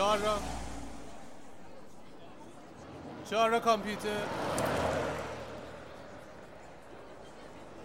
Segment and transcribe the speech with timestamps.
[0.00, 0.38] چهار را.
[3.30, 4.08] چهار را کامپیوتر.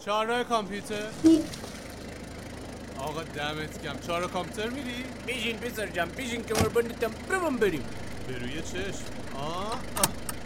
[0.06, 1.08] چهار را کامپیوتر.
[3.00, 7.86] آقا دمت کم چهار را کامپیوتر میری؟ بیشین پسر جم بیشین کمر بندتم برم بریم.
[8.28, 9.04] به روی چشم.
[9.38, 9.80] آه, آه.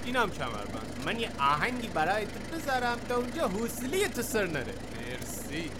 [0.05, 1.03] اینم کمربند.
[1.05, 4.73] من یه آهنگی برای تو بذارم تا اونجا حوصله تو سر نره.
[5.09, 5.71] مرسی.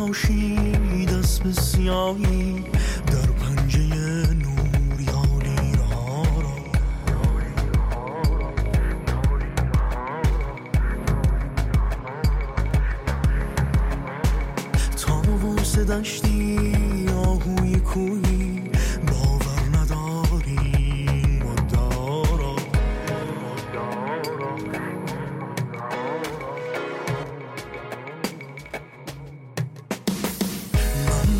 [0.00, 2.64] مستان پاشی دست به سیاهی.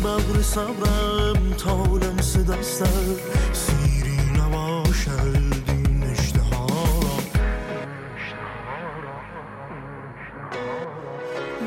[0.01, 3.19] ببر صبرم تا لمس دستت
[3.53, 6.67] سیری نباشد این اشتها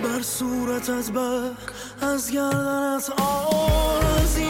[0.03, 1.51] بر صورتت بر
[2.01, 4.44] از گردنت آرزی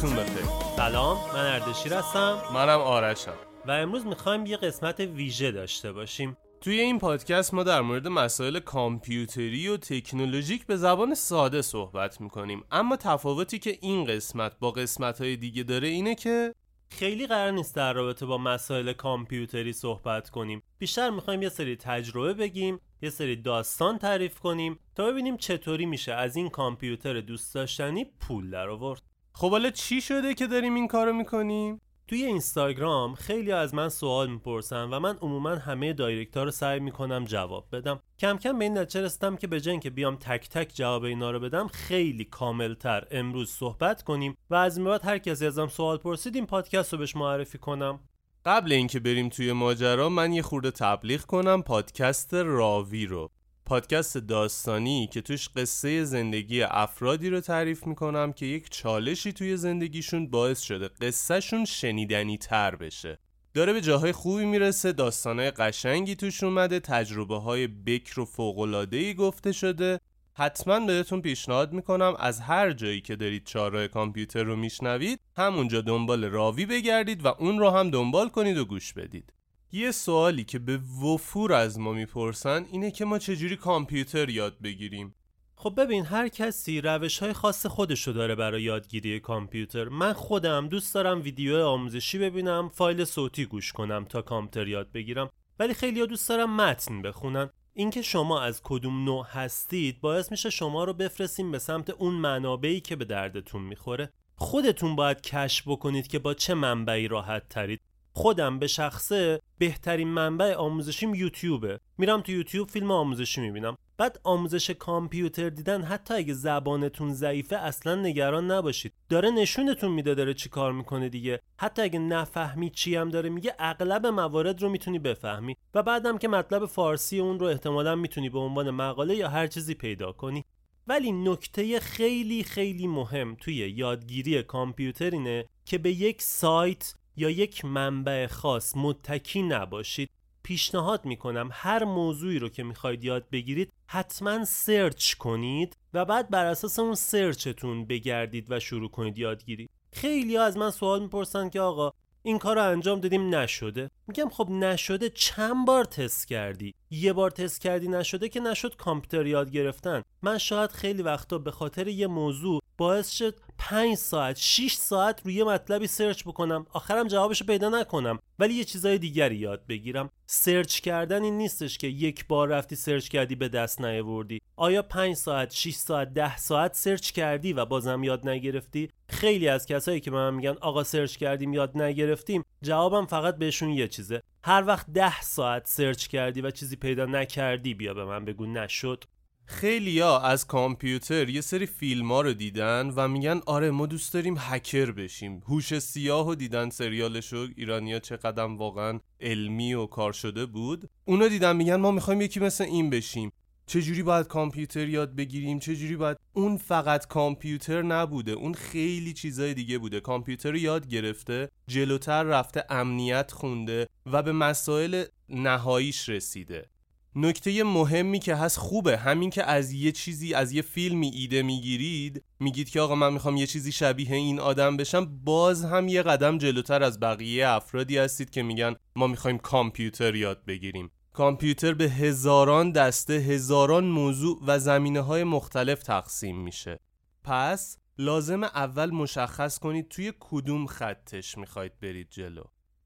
[0.00, 2.42] سلام وقتتون بخیر سلام من اردشیر هستم.
[2.54, 3.34] منم آرشم.
[3.66, 6.36] و امروز می‌خوایم یه قسمت ویژه داشته باشیم.
[6.60, 12.64] توی این پادکست ما در مورد مسائل کامپیوتری و تکنولوژیک به زبان ساده صحبت می‌کنیم.
[12.70, 16.54] اما تفاوتی که این قسمت با قسمت های دیگه داره اینه که
[16.90, 20.62] خیلی قرار نیست در رابطه با مسائل کامپیوتری صحبت کنیم.
[20.78, 26.12] بیشتر می‌خوایم یه سری تجربه بگیم یه سری داستان تعریف کنیم تا ببینیم چطوری میشه
[26.12, 29.09] از این کامپیوتر دوست داشتنی پول در آورد
[29.40, 34.30] خب حالا چی شده که داریم این کارو می‌کنیم؟ توی اینستاگرام خیلی از من سوال
[34.30, 38.00] می‌پرسن و من عموما همه دایرکت رو سعی می‌کنم جواب بدم.
[38.18, 41.40] کم کم به این نتیجه رسیدم که به اینکه بیام تک تک جواب اینا رو
[41.40, 46.34] بدم خیلی کاملتر امروز صحبت کنیم و از این بعد هر کسی ازم سوال پرسید
[46.34, 48.00] این پادکست رو بهش معرفی کنم.
[48.44, 53.30] قبل اینکه بریم توی ماجرا من یه خورده تبلیغ کنم پادکست راوی رو.
[53.70, 60.30] پادکست داستانی که توش قصه زندگی افرادی رو تعریف می‌کنم که یک چالشی توی زندگیشون
[60.30, 63.18] باعث شده قصهشون شنیدنی تر بشه.
[63.54, 69.52] داره به جاهای خوبی می‌رسه داستانهای قشنگی توش اومده تجربه های بکر و فوقلادهی گفته
[69.52, 70.00] شده.
[70.34, 76.24] حتما بهتون پیشنهاد می‌کنم از هر جایی که دارید چهارراه کامپیوتر رو میشنوید همونجا دنبال
[76.24, 79.32] راوی بگردید و اون رو هم دنبال کنید و گوش بدید.
[79.72, 85.14] یه سوالی که به وفور از ما می‌پرسن اینه که ما چجوری کامپیوتر یاد بگیریم؟
[85.56, 89.88] خب ببین هر کسی روش های خاص خودشو داره برای یادگیری کامپیوتر.
[89.88, 95.30] من خودم دوست دارم ویدیو آموزشی ببینم فایل صوتی گوش کنم تا کامپیوتر یاد بگیرم.
[95.58, 97.50] ولی خیلی دوست دارم متن بخونن.
[97.74, 102.80] اینکه شما از کدوم نوع هستید باعث میشه شما رو بفرستیم به سمت اون منابعی
[102.80, 104.12] که به دردتون می‌خوره.
[104.36, 107.80] خودتون باید کشف بکنید که با چه منبعی راحت ترید
[108.12, 111.80] خودم به شخصه بهترین منبع آموزشیم یوتیوبه.
[111.98, 113.76] میرم تو یوتیوب فیلم آموزشی می‌بینم.
[113.96, 118.92] بعد آموزش کامپیوتر دیدن حتی اگه زبانتون ضعیفه اصلا نگران نباشید.
[119.08, 121.40] داره نشونتون میده داره چی کار می‌کنه دیگه.
[121.56, 125.56] حتی اگه نفهمی چی هم داره میگه اغلب موارد رو می‌تونی بفهمی.
[125.74, 129.74] و بعدم که مطلب فارسی اون رو احتمالا می‌تونی به عنوان مقاله یا هر چیزی
[129.74, 130.44] پیدا کنی.
[130.86, 137.64] ولی نکته خیلی خیلی مهم توی یادگیری کامپیوتر اینه که به یک سایت یا یک
[137.64, 140.10] منبع خاص متکی نباشید
[140.42, 146.46] پیشنهاد می‌کنم هر موضوعی رو که می‌خواید یاد بگیرید حتما search کنید و بعد بر
[146.46, 151.60] اساس اون search تون بگردید و شروع کنید یادگیری خیلی از من سوال می‌پرسن که
[151.60, 151.90] آقا
[152.22, 153.90] این کار رو انجام دادیم نشده.
[154.08, 159.26] میگم خب نشده چند بار تست کردی؟ یه بار تست کردی نشده که نشد کامپیوتر
[159.26, 160.02] یاد گرفتن.
[160.22, 165.44] من شاید خیلی وقتا به خاطر یه موضوع باعث شد 5 ساعت 6 ساعت روی
[165.44, 166.66] مطلبی search بکنم.
[166.72, 168.18] آخرم جوابشو پیدا نکنم.
[168.38, 170.10] ولی یه چیزای دیگری یاد بگیرم.
[170.26, 174.40] search کردن این نیستش که یک بار رفتی search کردی به دست نیاوردی.
[174.56, 179.66] آیا 5 ساعت 6 ساعت 10 ساعت search کردی و بازم یاد نگرفتی؟ خیلی از
[179.66, 184.22] کسایی که به من میگن آقا search کردیم یاد نگرفتیم جوابم فقط بهشون یه چیزه.
[184.44, 189.04] هر وقت 10 ساعت search کردی و چیزی پیدا نکردی بیا به من بگو نشد.
[189.50, 194.34] خیلیا از کامپیوتر یه سری فیلم ها رو دیدن و میگن آره ما دوست داریم
[194.38, 195.42] هکر بشیم.
[195.48, 200.90] هوش سیاه و دیدن سریالشو ایرانیا چقدر واقعا علمی و کار شده بود.
[201.04, 203.32] اونو دیدن میگن ما می‌خوایم یکی مثل این بشیم.
[203.66, 208.32] چجوری باید کامپیوتر یاد بگیریم؟ چجوری باید؟ اون فقط کامپیوتر نبوده.
[208.32, 210.00] اون خیلی چیزای دیگه بوده.
[210.00, 216.68] کامپیوتر رو یاد گرفته جلوتر رفته امنیت خونده و به مسائل نهاییش رسیده.
[217.16, 218.96] نکته مهمی که هست خوبه.
[218.96, 223.36] همین که از یه چیزی از یه فیلمی ایده می‌گیرید میگید که آقا من می‌خوام
[223.36, 228.30] یه چیزی شبیه این آدم بشم باز هم یه قدم جلوتر از بقیه افرادی هستید
[228.30, 230.90] که میگن ما می‌خوایم کامپیوتر یاد بگیریم.
[231.12, 236.80] کامپیوتر به هزاران دسته هزاران موضوع و زمینه های مختلف تقسیم میشه.
[237.24, 242.42] پس لازم اول مشخص کنید توی کدوم خطش می‌خواید برید جلو.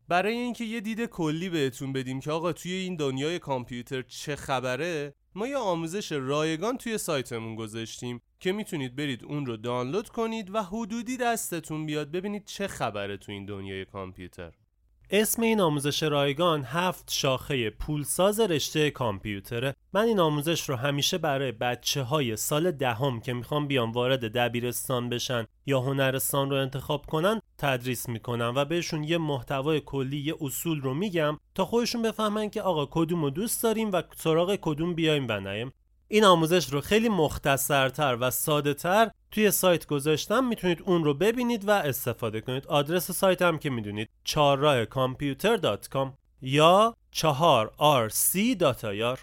[0.08, 5.14] برای اینکه یه دید کلی بهتون بدیم که آقا توی این دنیای کامپیوتر چه خبره
[5.34, 10.62] ما یه آموزش رایگان توی سایتمون گذاشتیم که می‌تونید برید اون رو دانلود کنید و
[10.62, 14.52] حدودی دستتون بیاد ببینید چه خبره تو این دنیای کامپیوتر.
[15.10, 19.74] اسم این آموزش رایگان هفت شاخه پولساز رشته کامپیوتره.
[19.92, 25.08] من این آموزش رو همیشه برای بچه های سال دهم که می‌خوان بیان وارد دبیرستان
[25.08, 30.80] بشن یا هنرستان رو انتخاب کنن تدریس می‌کنم و بهشون یه محتوای کلی یه اصول
[30.80, 35.26] رو میگم تا خودشون بفهمن که آقا کدوم رو دوست داریم و سراغ کدوم بیایم
[35.28, 35.72] و نیم
[36.14, 40.44] این آموزش رو خیلی مختصرتر و ساده تر توی سایت گذاشتم.
[40.44, 42.66] می‌تونید اون رو ببینید و استفاده کنید.
[42.66, 45.76] آدرس سایت هم که می‌دونید چهارراه کامپیوتر
[46.42, 47.72] یا چهار
[48.08, 49.18] rc.ir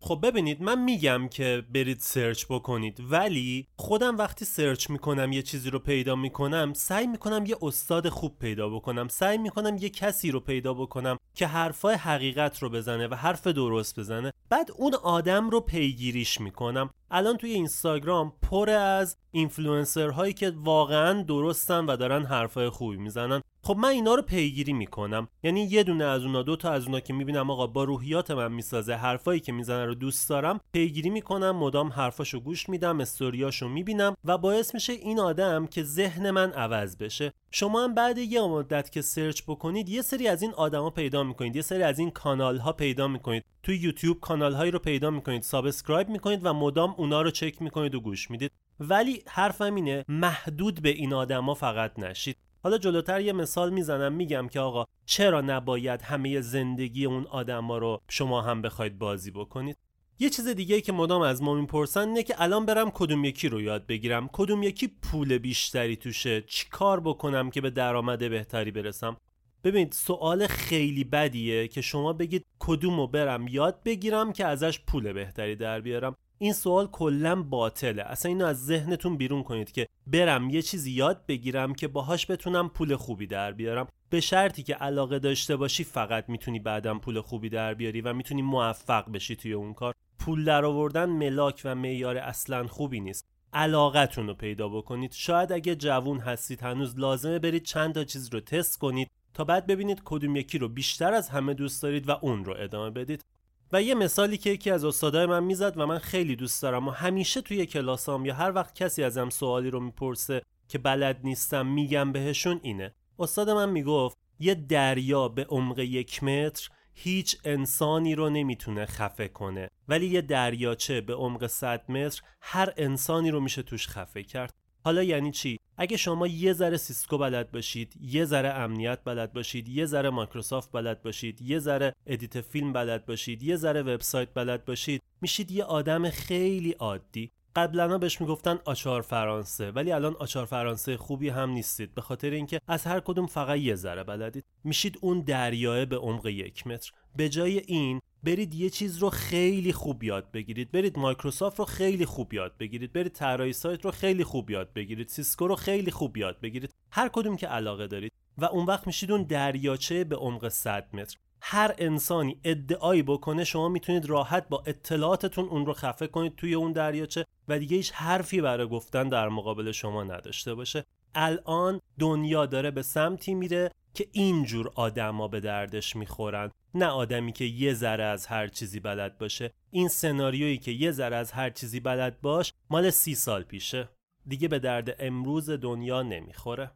[0.00, 5.70] خب ببینید من میگم که برید search بکنید ولی خودم وقتی search می‌کنم یه چیزی
[5.70, 10.40] رو پیدا می‌کنم سعی می‌کنم یه استاد خوب پیدا بکنم سعی می‌کنم یه کسی رو
[10.40, 14.32] پیدا بکنم که حرفای حقیقت رو بزنه و حرف درست بزنه.
[14.48, 16.90] بعد اون آدم رو پیگیریش می‌کنم.
[17.10, 23.42] الان توی اینستاگرام پر از اینفلوئنسر هایی که واقعا درستن و دارن حرفای خوبی می‌زنن.
[23.68, 25.28] خب من اینا رو پیگیری می‌کنم.
[25.42, 28.52] یعنی یه دونه از اونا دو تا از اونا که می‌بینم آقا با روحیات من
[28.52, 34.16] می‌سازه حرفایی که می‌زنه رو دوست دارم پیگیری می‌کنم مدام حرفاشو گوش میدم استوریاشو می‌بینم
[34.24, 37.32] و باعث میشه این آدم که ذهن من عوض بشه.
[37.50, 41.56] شما هم بعد یه مدت که search بکنید یه سری از این آدما پیدا می‌کنید
[41.56, 43.44] یه سری از این کانال ها پیدا می‌کنید.
[43.62, 47.94] تو یوتیوب کانال هایی رو پیدا می‌کنید subscribe می‌کنید و مدام اونا رو چک می‌کنید
[47.94, 48.52] و گوش می‌دید.
[48.80, 52.36] ولی حرفم اینه محدود به این آدما فقط نشید.
[52.62, 58.00] حالا جلوتر یه مثال می‌زنم میگم که آقا چرا نباید همه زندگی اون آدما رو
[58.08, 59.76] شما هم بخواید بازی بکنید؟
[60.18, 63.60] یه چیز دیگه که مدام از ما می‌پرسن اینه که الان برم کدوم یکی رو
[63.60, 69.16] یاد بگیرم؟ کدوم یکی پول بیشتری توشه؟ چیکار بکنم که به درآمد بهتری برسم؟
[69.64, 75.12] ببینید سوال خیلی بدیه که شما بگید کدوم رو برم یاد بگیرم که ازش پول
[75.12, 76.16] بهتری در بیارم.
[76.38, 78.02] این سوال کلا باطله.
[78.02, 82.68] اصلا اینو از ذهنتون بیرون کنید که برم یه چیزی یاد بگیرم که باهاش بتونم
[82.68, 83.88] پول خوبی در بیارم.
[84.10, 88.42] به شرطی که علاقه داشته باشی فقط می‌تونی بعدم پول خوبی در بیاری و می‌تونی
[88.42, 89.94] موفق بشی توی اون کار.
[90.18, 93.28] پول در آوردن ملاک و معیار اصلا خوبی نیست.
[93.52, 95.12] علاقتون رو پیدا بکنید.
[95.12, 99.66] شاید اگه جوون هستید هنوز لازمه برید چند تا چیز رو تست کنید تا بعد
[99.66, 103.24] ببینید کدوم یکی رو بیشتر از همه دوست دارید و اون رو ادامه بدید.
[103.72, 106.90] و یه مثالی که یکی از استادای من می‌زد و من خیلی دوست دارم و
[106.90, 112.12] همیشه توی کلاسام یا هر وقت کسی ازم سوالی رو می‌پرسه که بلد نیستم میگم
[112.12, 112.94] بهشون اینه.
[113.18, 119.70] استاد من می‌گفت یه دریا به عمق یک متر هیچ انسانی رو نمی‌تونه خفه کنه
[119.88, 124.54] ولی یه دریاچه به عمق 100 متر هر انسانی رو میشه توش خفه کرد.
[124.84, 129.68] حالا یعنی چی؟ اگه شما یه ذره سیسکو بلد باشید یه ذره امنیت بلد باشید
[129.68, 134.64] یه ذره مایکروسافت بلد باشید یه ذره edit فیلم بلد باشید یه ذره وبسایت بلد
[134.64, 137.32] باشید میشید یه آدم خیلی عادی.
[137.56, 142.60] قبلا بهش می‌گفتن آچار فرانسه ولی الان آچار فرانسه خوبی هم نیستید به خاطر اینکه
[142.68, 144.44] از هر کدوم فقط یه ذره بلدید.
[144.64, 146.92] میشید اون دریاچه به عمق یک متر.
[147.16, 150.70] به جای این برید یه چیز رو خیلی خوب یاد بگیرید.
[150.70, 152.92] برید مایکروسافت رو خیلی خوب یاد بگیرید.
[152.92, 155.08] برید طراحی سایت رو خیلی خوب یاد بگیرید.
[155.08, 156.74] سیسکو رو خیلی خوب یاد بگیرید.
[156.90, 158.12] هر کدوم که علاقه دارید.
[158.38, 161.16] و اون وقت میشید اون دریاچه به عمق 100 متر.
[161.40, 166.72] هر انسانی ادعایی بکنه شما می‌تونید راحت با اطلاعاتتون اون رو خفه کنید توی اون
[166.72, 170.84] دریاچه و دیگه هیچ حرفی برای گفتن در مقابل شما نداشته باشه.
[171.14, 176.50] الان دنیا داره به سمتی میره که اینجور آدما به دردش می‌خورن.
[176.74, 179.52] نه آدمی که یه ذره از هر چیزی بلد باشه.
[179.70, 183.88] این سناریویی که یه ذره از هر چیزی بلد باش مال سی سال پیشه.
[184.26, 186.70] دیگه به درد امروز دنیا نمی‌خوره.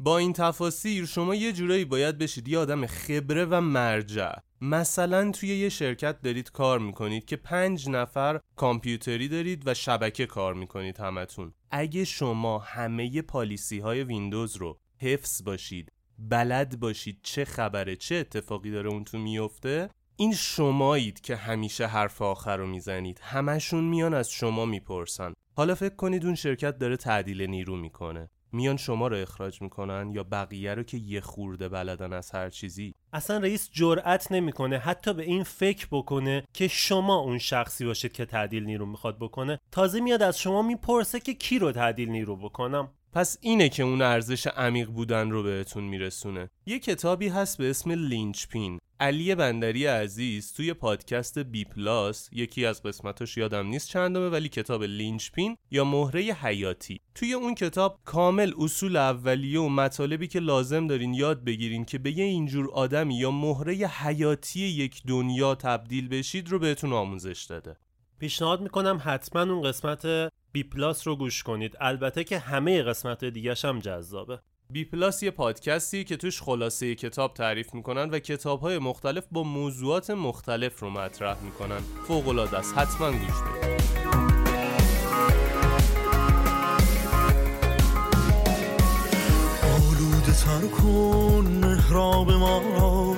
[0.00, 4.32] با این تفاسیر شما یه جورایی باید بشید یه آدم خبره و مرجع.
[4.60, 10.54] مثلا توی یه شرکت دارید کار می‌کنید که پنج نفر کامپیوتری دارید و شبکه کار
[10.54, 11.54] می‌کنید همتون.
[11.70, 18.70] اگه شما همه پالیسی های ویندوز رو حفظ باشید بلد باشید چه خبره چه اتفاقی
[18.70, 23.20] داره اون تو میفته این شمایید که همیشه حرف آخر رو می‌زنید.
[23.22, 25.32] همشون میان از شما می‌پرسن.
[25.56, 28.30] حالا فکر کنید اون شرکت داره تعدیل نیرو می‌کنه.
[28.52, 32.94] میان شما رو اخراج می‌کنن یا بقیه رو که یه خورده بلدن از هر چیزی؟
[33.12, 38.24] اصلا رئیس جرأت نمی‌کنه حتی به این فکر بکنه که شما اون شخصی باشید که
[38.24, 39.58] تعدیل نیرو می‌خواد بکنه.
[39.72, 42.92] تازه میاد از شما می‌پرسه که کی رو تعدیل نیرو بکنم.
[43.12, 46.50] پس اینه که اون ارزش عمیق بودن رو بهتون میرسونه.
[46.66, 53.36] یه کتابی هست به اسم Linchpin علی بندری عزیز توی پادکست BPlus یکی از قسمتاش
[53.36, 57.00] یادم نیست چندمه ولی کتاب Linchpin یا مهره حیاتی.
[57.14, 62.18] توی اون کتاب کامل اصول اولیه و مطالبی که لازم دارین یاد بگیرین که به
[62.18, 67.76] یه اینجور آدمی یا مهره حیاتی یک دنیا تبدیل بشید رو بهتون آموزش داده.
[68.18, 70.06] پیشنهاد می‌کنم حتما اون قسمت
[70.52, 71.76] بی پلاس رو گوش کنید.
[71.80, 74.40] البته که همه قسمت دیگه هم جذابه.
[74.70, 79.42] بی پلاس یه پادکستی که توش خلاصه کتاب تعریف می‌کنن و کتاب های مختلف با
[79.42, 81.80] موضوعات مختلف رو مطرح می‌کنن.
[82.08, 82.78] فوق العاده است.
[82.78, 83.78] حتما گوش بدید.
[89.62, 93.16] آلوده تر کن محراب ما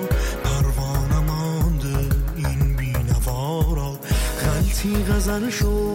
[4.81, 5.93] غلطی غزل شو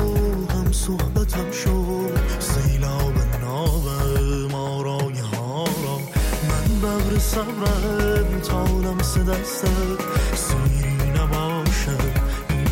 [0.50, 2.08] هم صحبتم شو
[2.40, 3.88] سیلاب ناب
[4.52, 5.98] ما رای ها را.
[6.50, 10.02] من ببر صبرم تا لمس دستت
[10.36, 11.98] سیری نباشه
[12.50, 12.68] این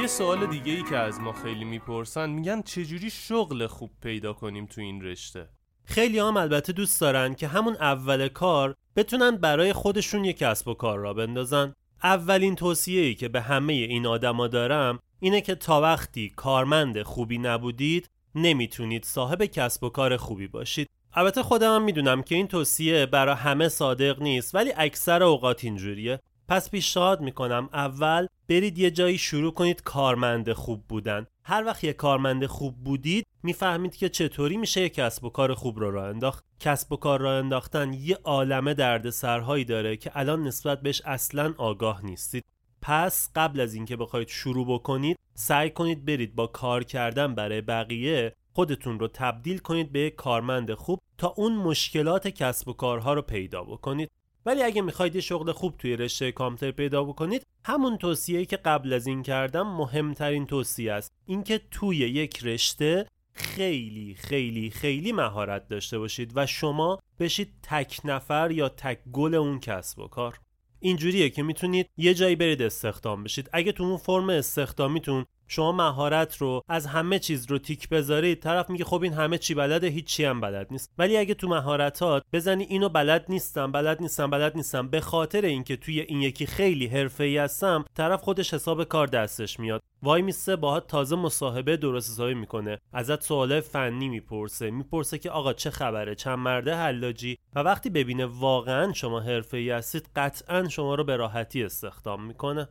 [0.00, 4.66] یه سوال دیگه ای که از ما خیلی می‌پرسن میگن چجوری شغل خوب پیدا کنیم
[4.66, 5.48] تو این رشته؟
[5.84, 10.74] خیلی هم البته دوست دارن که همون اول کار بتونن برای خودشون یک کسب و
[10.74, 11.74] کار را بندازن.
[12.02, 18.10] اولین توصیه‌ای که به همه این آدما دارم اینه که تا وقتی کارمند خوبی نبودید
[18.34, 20.88] نمی‌تونید صاحب کسب و کار خوبی باشید.
[21.14, 26.20] البته خودم هم می‌دونم که این توصیه برای همه صادق نیست ولی اکثر اوقات اینجوریه.
[26.48, 31.26] پس پیشنهاد می‌کنم اول برید یه جایی شروع کنید کارمند خوب بودن.
[31.44, 35.78] هر وقت یه کارمند خوب بودید می‌فهمید که چطوری میشه یه کسب و کار خوب
[35.78, 36.44] رو راه انداخت.
[36.62, 41.54] کسب و کار راه انداختن یه عالمه درد سرهایی داره که الان نسبت بهش اصلا
[41.58, 42.44] آگاه نیستید.
[42.82, 48.36] پس قبل از اینکه بخواید شروع بکنید سعی کنید برید با کار کردن برای بقیه
[48.52, 53.62] خودتون رو تبدیل کنید به کارمند خوب تا اون مشکلات کسب و کارها رو پیدا
[53.64, 54.10] بکنید.
[54.46, 58.92] ولی اگه می‌خواید یه شغل خوب توی رشته کامپیوتر پیدا بکنید همون توصیه‌ای که قبل
[58.92, 61.12] از این کردم مهمترین توصیه است.
[61.26, 68.50] اینکه توی یک رشته خیلی خیلی خیلی مهارت داشته باشید و شما بشید تک نفر
[68.50, 70.40] یا تک گل اون کسب و کار.
[70.80, 73.50] اینجوریه که می‌تونید یه جایی برید استخدام بشید.
[73.52, 78.70] اگه تو اون فرم استخدامیتون شما مهارت رو از همه چیز رو تیک بذارید طرف
[78.70, 80.92] میگه خب این همه چی بلده هیچی هم بلد نیست.
[80.98, 85.76] ولی اگه تو مهارتات بزنی اینو بلد نیستم بلد نیستم بلد نیستم به خاطر اینکه
[85.76, 89.82] توی این یکی خیلی حرفه‌ای هستم طرف خودش حساب کار دستش میاد.
[90.02, 92.78] وای میسته باهات تازه مصاحبه درست حسابی می‌کنه.
[92.92, 94.70] ازت سوال فنی می‌پرسه.
[94.70, 100.08] می‌پرسه که آقا چه خبره؟ چند مرده حلاجی؟ و وقتی ببینه واقعا شما حرفه‌ای هستید
[100.16, 102.68] قطعا شما رو به راحتی استخدام می‌کنه.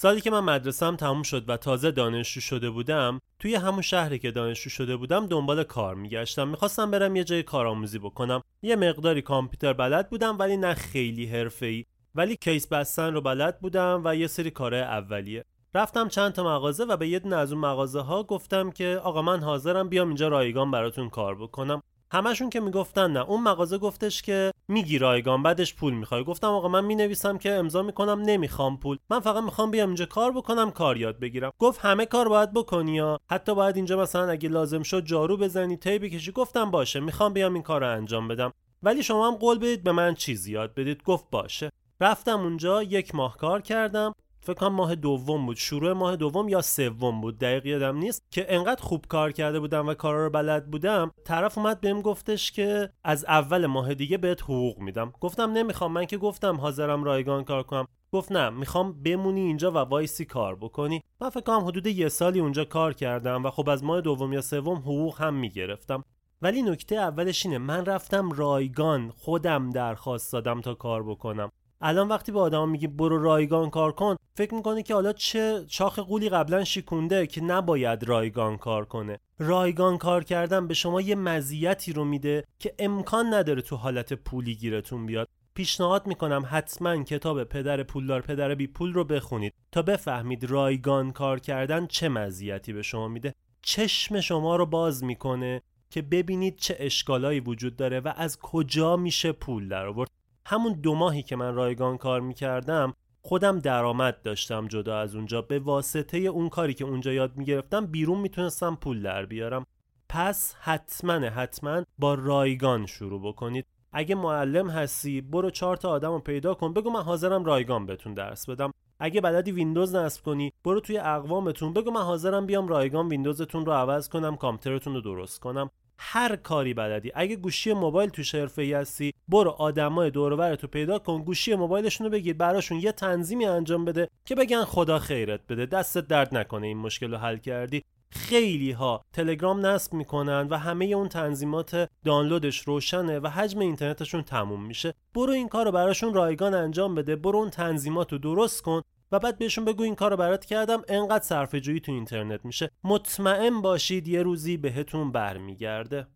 [0.00, 4.30] سالی که من مدرسم تموم شد و تازه دانشجو شده بودم توی همون شهری که
[4.30, 6.48] دانشجو شده بودم دنبال کار میگشتم.
[6.48, 8.42] می‌خواستم برم یه جای کارآموزی بکنم.
[8.62, 11.84] یه مقداری کامپیوتر بلد بودم ولی نه خیلی حرفه‌ای.
[12.14, 15.44] ولی کیس بستن رو بلد بودم و یه سری کارهای اولیه.
[15.74, 19.22] رفتم چند تا مغازه و به یه دونه از اون مغازه ها گفتم که آقا
[19.22, 21.82] من حاضرم بیام اینجا رایگان براتون کار بکنم.
[22.12, 23.20] همشون که می‌گفتن نه.
[23.20, 26.24] اون مغازه گفتش که میگی رایگان بعدش پول می‌خوای.
[26.24, 28.98] گفتم آقا من می‌نویسم که امضا می‌کنم نمی‌خوام پول.
[29.10, 31.52] من فقط می‌خوام بیام اینجا کار بکنم کار یاد بگیرم.
[31.58, 35.76] گفت همه کار باید بکنی یا حتی باید اینجا مثلا اگه لازم شد جارو بزنی
[35.76, 38.52] تی بکشی گفتم باشه می‌خوام بیام این کار رو انجام بدم.
[38.82, 41.02] ولی شما هم قول بدید به من چیزی یاد بدید.
[41.02, 41.70] گفت باشه.
[42.00, 44.14] رفتم اونجا یک ماه کار کردم.
[44.40, 45.56] فکر کنم ماه دوم بود.
[45.56, 47.38] شروع ماه دوم یا سوم بود.
[47.38, 48.22] دقیق یادم نیست.
[48.30, 52.52] که انقدر خوب کار کرده بودم و کارا رو بلد بودم طرف اومد بهم گفتش
[52.52, 55.12] که از اول ماه دیگه بهت حقوق میدم.
[55.20, 55.92] گفتم نمی‌خوام.
[55.92, 57.86] من که گفتم حاضرم رایگان کار کنم.
[58.12, 61.02] گفت نه می‌خوام بمونی اینجا و وایسی کار بکنی.
[61.20, 64.40] من فکر کنم حدود یه سالی اونجا کار کردم و خب از ماه دوم یا
[64.40, 66.04] سوم حقوق هم می‌گرفتم.
[66.42, 67.58] ولی نکته اولش اینه.
[67.58, 71.52] من رفتم رایگان خودم درخواست دادم تا کار بکنم.
[71.80, 75.98] الان وقتی به آدم میگی برو رایگان کار کن فکر می‌کنه که حالا چه شاخ
[75.98, 79.18] قولی قبلا شیکونده که نباید رایگان کار کنه.
[79.38, 84.54] رایگان کار کردن به شما یه مزیتی رو میده که امکان نداره تو حالت پولی
[84.54, 85.28] گیرتون بیاد.
[85.54, 91.40] پیشنهاد می‌کنم حتما کتاب پدر پولدار پدر بی پول رو بخونید تا بفهمید رایگان کار
[91.40, 93.34] کردن چه مزیتی به شما میده.
[93.62, 99.32] چشم شما رو باز می‌کنه که ببینید چه اشکالایی وجود داره و از کجا میشه
[99.32, 100.10] پول در آورد
[100.50, 105.42] همون دو ماهی که من رایگان کار می‌کردم خودم درآمد داشتم جدا از اونجا.
[105.42, 109.66] به واسطه اون کاری که اونجا یاد می‌گرفتم بیرون می‌تونستم پول در بیارم.
[110.08, 113.66] پس حتما حتما با رایگان شروع بکنید.
[113.92, 116.72] اگه معلم هستی برو چهار تا آدم رو پیدا کن.
[116.72, 118.72] بگو من حاضرم رایگان بهتون درس بدم.
[119.00, 121.72] اگه بلدی ویندوز نصب کنی برو توی اقوامتون.
[121.72, 125.70] بگو من حاضرم بیام رایگان ویندوزتون رو عوض کنم کامپیوترتون رو درست کنم.
[125.98, 127.12] هر کاری بلدی.
[127.14, 132.12] اگه گوشی موبایل تو ای هستی برو آدمای دور تو پیدا کن گوشی موبایلشون رو
[132.12, 135.66] بگیر براشون یه تنظیمی انجام بده که بگن خدا خیرت بده.
[135.66, 137.84] دستت درد نکنه این مشکل رو حل کردی.
[138.10, 144.66] خیلی ها تلگرام نصب می‌کنن و همه اون تنظیمات دانلودش روشنه و حجم اینترنتشون تموم
[144.66, 144.94] میشه.
[145.14, 147.16] برو این کار رو براشون رایگان انجام بده.
[147.16, 148.82] برو اون تنظیمات رو درست کن.
[149.12, 152.70] و بعد بهشون بگو این کار رو برات کردم انقدر صرفه جویی تو اینترنت میشه.
[152.84, 156.06] مطمئن باشید یه روزی بهتون برمیگرده.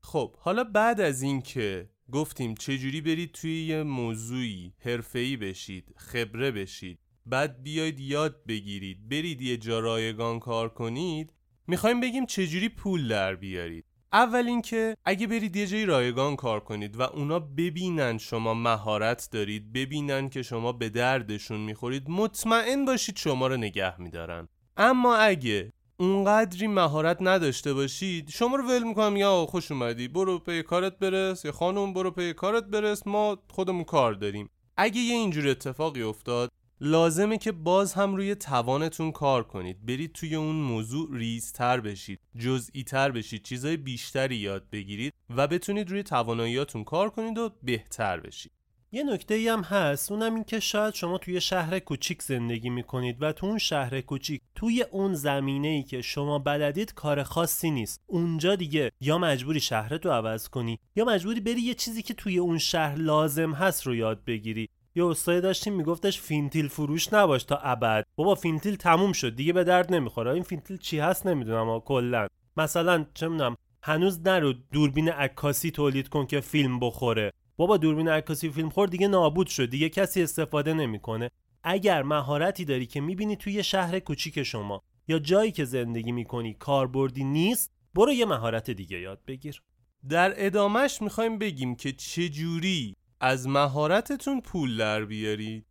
[0.00, 6.50] خب حالا بعد از این که گفتیم چجوری برید توی یه موضوعی حرفه‌ای بشید خبره
[6.50, 11.32] بشید بعد بیاید یاد بگیرید برید یه جا رایگان کار کنید
[11.66, 13.84] می‌خوایم بگیم چجوری پول در بیارید.
[14.12, 19.72] اول اینکه اگه برید یه جایی رایگان کار کنید و اونا ببینن شما مهارت دارید
[19.72, 24.48] ببینن که شما به دردشون می‌خورید مطمئن باشید شما رو نگه میدارن.
[24.76, 30.62] اما اگه اونقدری مهارت نداشته باشید شما رو ول می‌کنن آقا خوش اومدی برو پی
[30.62, 34.50] کارت برس یا خانم برو پی کارت برس ما خودمون کار داریم.
[34.76, 39.86] اگه یه اینجور اتفاقی افتاد لازمه که باز هم روی توانتون کار کنید.
[39.86, 45.90] برید توی اون موضوع ریزتر بشید جزئی تر بشید چیزای بیشتری یاد بگیرید و بتونید
[45.90, 48.52] روی تواناییاتون کار کنید و بهتر بشید.
[48.92, 53.16] یه نکته ای هم هست اونم این که شاید شما توی شهر کوچیک زندگی می‌کنید
[53.20, 58.00] و تو اون شهر کوچیک توی اون زمینه ای که شما بلدید کار خاصی نیست.
[58.06, 62.38] اونجا دیگه یا مجبوری شهرت رو عوض کنی یا مجبوری بری یه چیزی که توی
[62.38, 64.68] اون شهر لازم هست رو یاد بگیری.
[64.98, 68.04] یه استادی داشتیم میگفتش فیتیله فروش نباش تا ابد.
[68.16, 70.32] بابا فیتیله تموم شد دیگه به درد نمی‌خوره.
[70.32, 72.26] این فیتیله چی هست نمی‌دونم کلا.
[72.56, 77.32] مثلا چه می‌دونم هنوز نرو دوربین عکاسی تولید کن که فیلم بخوره.
[77.56, 79.70] بابا دوربین عکاسی فیلم خور دیگه نابود شد.
[79.70, 81.30] دیگه کسی استفاده نمی‌کنه.
[81.62, 87.24] اگر مهارتی داری که می‌بینی توی شهر کوچیک شما یا جایی که زندگی می‌کنی کاربردی
[87.24, 89.62] نیست برو یه مهارت دیگه یاد بگیر.
[90.08, 95.66] در ادامهش می‌خوایم بگیم که چجوری از مهارتتون پول در بیارید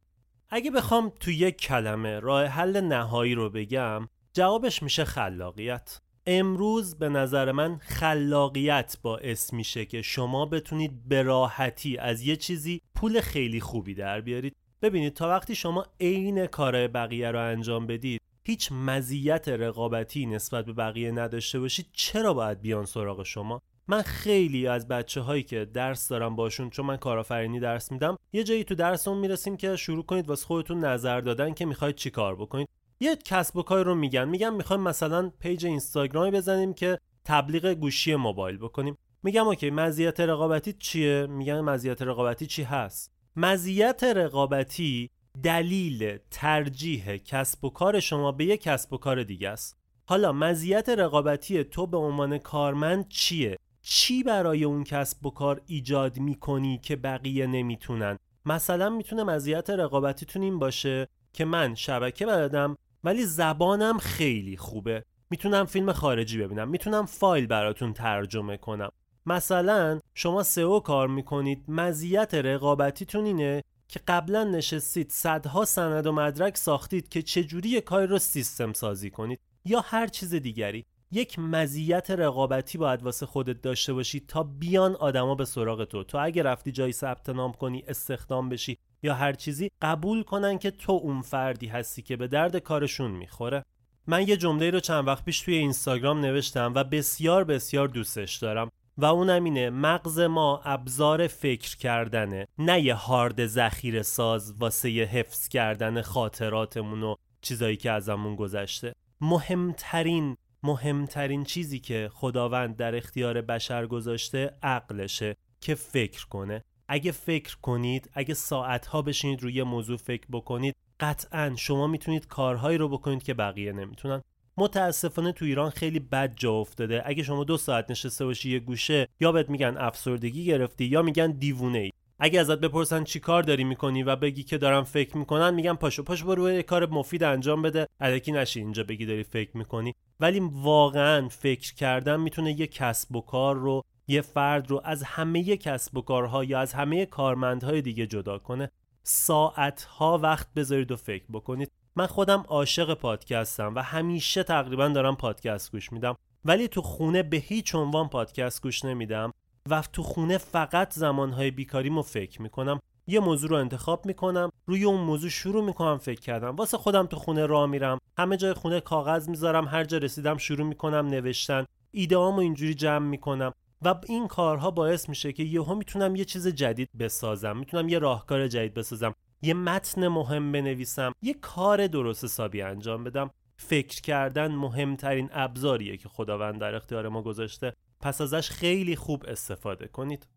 [0.49, 5.99] اگه بخوام تو یک کلمه راه حل نهایی رو بگم جوابش میشه خلاقیت.
[6.25, 12.81] امروز به نظر من خلاقیت باعث میشه که شما بتونید به راحتی از یه چیزی
[12.95, 14.55] پول خیلی خوبی در بیارید.
[14.81, 20.73] ببینید تا وقتی شما عین کار بقیه رو انجام بدید هیچ مزیت رقابتی نسبت به
[20.73, 21.85] بقیه نداشته باشید.
[21.93, 26.85] چرا باید بیان سراغ شما؟ من خیلی از بچه هایی که درس دارم باشون چون
[26.85, 31.21] من کارآفرینی درس میدم یه جایی تو درسمون می‌رسیم که شروع کنید واسه خودتون نظر
[31.21, 32.69] دادن که می‌خواید چی کار بکنید.
[32.99, 34.29] یه کسب و کاری رو میگن.
[34.29, 38.97] میگم می‌خوایم مثلا page اینستاگرامی بزنیم که تبلیغ گوشی موبایل بکنیم.
[39.23, 45.09] میگم OK مزیت رقابتی چیه؟ میگن مزیت رقابتی چی هست؟ مزیت رقابتی
[45.43, 49.77] دلیل ترجیح کسب و کار شما به یک کسب و کار دیگه است.
[50.05, 53.57] حالا مزیت رقابتی تو به عنوان کارمند چیه؟
[53.89, 60.41] چی برای اون کسب و کار ایجاد می‌کنی که بقیه نمی‌تونن؟ مثلا می‌تونه مزیت رقابتیتون
[60.41, 65.03] این باشه که من شبکه بلدم ولی زبانم خیلی خوبه.
[65.29, 66.69] می‌تونم فیلم خارجی ببینم.
[66.69, 68.91] می‌تونم فایل براتون ترجمه کنم.
[69.25, 71.63] مثلا شما سئو کار می‌کنید.
[71.67, 78.19] مزیت رقابتیتون اینه که قبلا نشستید صدها سند و مدرک ساختید که چجوری کار رو
[78.19, 80.85] سیستم سازی کنید یا هر چیز دیگری.
[81.11, 86.03] یک مزیت رقابتی باید واسه خودت داشته باشی تا بیان آدما به سراغ تو.
[86.03, 90.71] تو اگه رفتی جایی ثبت نام کنی استخدام بشی یا هر چیزی قبول کنن که
[90.71, 93.63] تو اون فردی هستی که به درد کارشون می‌خوره.
[94.07, 98.71] من یه جمله رو چند وقت پیش توی اینستاگرام نوشتم و بسیار بسیار دوستش دارم
[98.97, 105.05] و اونم اینه مغز ما ابزار فکر کردنه نه یه هارد ذخیره ساز واسه یه
[105.05, 108.93] حفظ کردن خاطراتمون و چیزایی که ازمون گذشته.
[109.21, 116.63] مهمترین مهمترین چیزی که خداوند در اختیار بشر گذاشته عقلشه که فکر کنه.
[116.87, 122.89] اگه فکر کنید اگه ساعتها بشینید روی موضوع فکر بکنید قطعا شما می‌تونید کارهایی رو
[122.89, 124.21] بکنید که بقیه نمی‌تونن.
[124.57, 127.01] متاسفانه تو ایران خیلی بد جا افتاده.
[127.05, 131.31] اگه شما دو ساعت نشسته باشی یه گوشه یا بهت میگن افسردگی گرفتی یا میگن
[131.31, 135.53] دیوونه ای اگه ازت بپرسن چی کار داری می‌کنی و بگی که دارم فکر می‌کنن
[135.53, 137.87] میگم پاشو پاشو برو یه کار مفید انجام بده.
[137.99, 139.95] الکی نشی اینجا بگی داری فکر می‌کنی.
[140.19, 145.57] ولی واقعا فکر کردن می‌تونه یه کسب و کار رو یه فرد رو از همه
[145.57, 148.71] کسب و کارها یا از همه کارمندهای دیگه جدا کنه.
[149.03, 151.71] ساعتها وقت بذارید و فکر بکنید.
[151.95, 156.15] من خودم عاشق پادکستم و همیشه تقریبا دارم پادکست گوش میدم.
[156.45, 159.33] ولی تو خونه به هیچ عنوان پادکست گوش نمیدم.
[159.69, 162.79] و تو خونه فقط زمانهای بیکاریمو فکر می‌کنم.
[163.07, 166.55] یه موضوع رو انتخاب می‌کنم روی اون موضوع شروع می‌کنم فکر کردم.
[166.55, 170.67] واسه خودم تو خونه راه میرم همه جای خونه کاغذ می‌ذارم هر جا رسیدم شروع
[170.67, 171.65] می‌کنم نوشتن.
[171.91, 176.89] ایدهامو اینجوری جمع می‌کنم و این کارها باعث میشه که یهو می‌تونم یه چیز جدید
[176.99, 177.57] بسازم.
[177.57, 179.13] می‌تونم یه راهکار جدید بسازم.
[179.41, 181.11] یه متن مهم بنویسم.
[181.21, 183.29] یه کار درست حسابی انجام بدم.
[183.57, 187.73] فکر کردن مهمترین ابزاریه که خداوند در اختیار ما گذاشته.
[188.01, 190.27] پس ازش خیلی خوب استفاده کنید.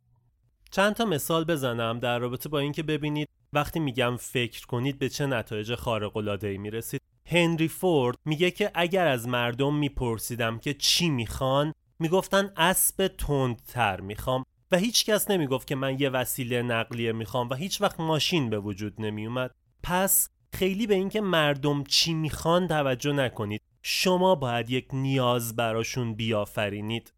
[0.71, 5.27] چند تا مثال بزنم در رابطه با اینکه ببینید وقتی میگم فکر کنید به چه
[5.27, 7.03] نتایج خارق العاده ای می‌رسید.
[7.27, 14.45] هنری فورد میگه که اگر از مردم میپرسیدم که چی می‌خوان می‌گفتن اسب تندتر می‌خوام
[14.73, 18.59] و هیچ کس نمی‌گفت که من یه وسیله نقلیه می‌خوام و هیچ وقت ماشین به
[18.59, 23.63] وجود نمیومد پس خیلی به اینکه مردم چی می‌خوان توجه نکنید.
[23.83, 27.13] شما باید یک نیاز براشون بیافرینید.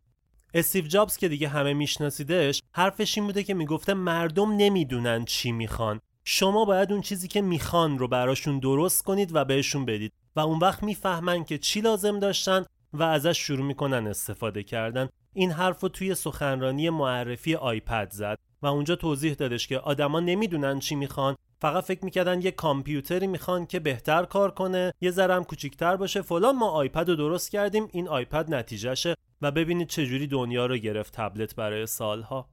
[0.54, 6.00] استیو جابز که دیگه همه میشناسیدش حرفش این بوده که می‌گفته مردم نمی‌دونن چی می‌خوان.
[6.24, 10.12] شما باید اون چیزی که می‌خوان رو براشون درست کنید و بهشون بدید.
[10.36, 15.08] و اون وقت می‌فهمن که چی لازم داشتن و ازش شروع می‌کنن استفاده کردن.
[15.34, 20.78] این حرف رو توی سخنرانی معرفی آیپد زد و اونجا توضیح دادش که آدما نمی‌دونن
[20.78, 21.36] چی می‌خوان.
[21.60, 26.22] فقط فکر می‌کردن یه کامپیوتری می‌خوان که بهتر کار کنه یه ذرم کوچیکتر باشه.
[26.22, 29.14] فلان ما آیپد رو درست کردیم این آیپد نتیجهشه.
[29.42, 32.48] و ببینید چجوری دنیا رو گرفت تبلت برای سالها.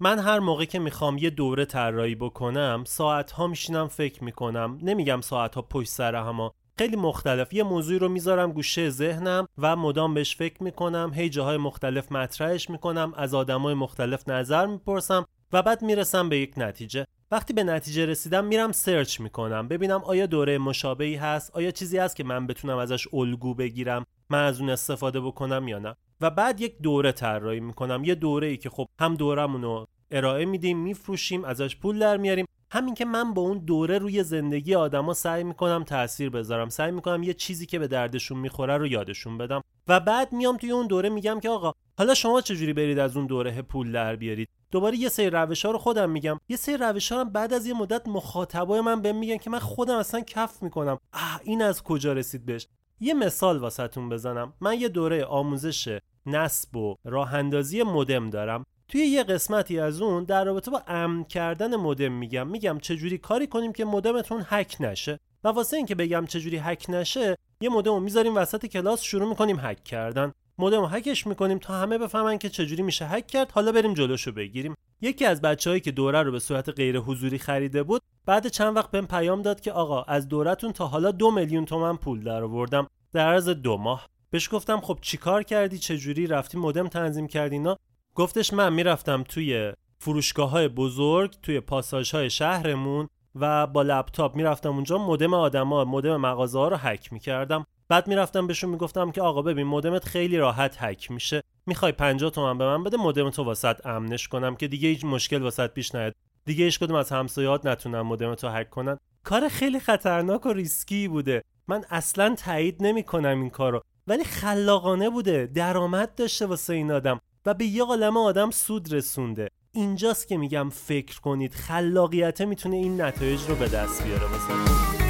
[0.00, 4.78] من هر موقع که می‌خوام یه دوره طراحی بکنم ساعتها میشینم فکر می‌کنم.
[4.82, 7.52] نمیگم ساعتها پشت سر هم خیلی مختلف.
[7.52, 11.12] یه موضوعی رو می‌ذارم گوشه ذهنم و مدام بهش فکر می‌کنم.
[11.14, 16.54] هی جاهای مختلف مطرحش می‌کنم از آدمای مختلف نظر می‌پرسم و بعد می‌رسم به یک
[16.56, 17.06] نتیجه.
[17.30, 19.68] وقتی به نتیجه رسیدم میرم سرچ می‌کنم.
[19.68, 24.44] ببینم آیا دوره مشابهی هست؟ آیا چیزی هست که من بتونم ازش الگو بگیرم؟ من
[24.44, 28.04] از اون استفاده بکنم یا نه؟ و بعد یک دوره طراحی می‌کنم.
[28.04, 32.46] یه دوره ای که خب هم دورمون رو ارائه میدیم میفروشیم ازش پول در میاریم.
[32.70, 36.68] همین که من با اون دوره روی زندگی آدما سعی می‌کنم تاثیر بذارم.
[36.68, 39.62] سعی می‌کنم یه چیزی که به دردشون می‌خوره رو یادشون بدم.
[39.88, 43.26] و بعد میام توی اون دوره میگم که آقا حالا شما چجوری برید از اون
[43.26, 46.40] دوره پول در بیارید؟ دوباره یه سری روش ها رو خودم میگم.
[46.48, 49.96] یه سری روش ها بعد از یه مدت مخاطبای من بهم میگن که من خودم
[49.96, 50.98] اصلا کف می‌کنم.
[51.12, 52.66] اه این از کجا رسید بهش؟
[53.00, 54.52] یه مثال واسهتون بزنم.
[54.60, 58.64] من یه دوره آموزش نصب و راه اندازی مودم دارم.
[58.88, 62.48] توی یه قسمتی از اون در رابطه با امن کردن مودم میگم.
[62.48, 65.18] میگم چجوری کاری کنیم که مودمتون هک نشه.
[65.44, 69.84] و واسه اینکه بگم چجوری هک نشه یه مودم می‌ذاریم وسط کلاس شروع می‌کنیم هک
[69.84, 70.32] کردن.
[70.58, 73.50] مودم هکش می‌کنیم تا همه بفهمن که چجوری میشه هک کرد.
[73.50, 74.74] حالا بریم جلوشو بگیریم.
[75.00, 78.90] یکی از بچههایی که دوره رو به صورت غیر حضوری خریده بود بعد چند وقت
[78.90, 83.28] بهم پیام داد که آقا از دورتون تا حالا دو میلیون تومن پول درآوردم در
[83.28, 84.08] عرض دو ماه.
[84.30, 87.78] بهش گفتم خب چیکار کردی؟ چجوری رفتی؟ مودم تنظیم کردی اینا؟
[88.14, 94.74] گفتش من می‌رفتم توی فروشگاه های بزرگ توی پاساژ های شهرمون و با لپتاپ می‌رفتم
[94.74, 94.98] اونجا.
[94.98, 97.66] مودم آدما مودم مغازه ها رو هک می‌کردم.
[97.88, 101.42] بعد می‌رفتم بهشون می‌گفتم که آقا ببین مودمت خیلی راحت هک میشه.
[101.66, 105.42] می‌خوای 50 تومن به من بده مودم تو واسط امنش کنم که دیگه هیچ مشکل
[105.42, 106.14] واسط پیش نیاد.
[106.44, 108.98] دیگه هیچ کدوم از همسایه‌هات نتونن مودم تو هک کنن.
[109.24, 111.44] کار خیلی خطرناک و ریسکی بوده.
[111.68, 113.82] من اصلا تایید نمی‌کنم این کارو.
[114.06, 115.46] ولی خلاقانه بوده.
[115.46, 119.48] درآمد داشته واسه این آدم و به یه عالم آدم سود رسونده.
[119.72, 121.54] اینجاست که میگم فکر کنید.
[121.54, 125.03] خلاقیت می‌تونه این نتایج رو به دست بیاره واسه